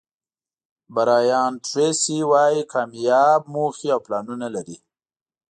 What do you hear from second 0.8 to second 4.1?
برایان ټریسي وایي کامیاب موخې او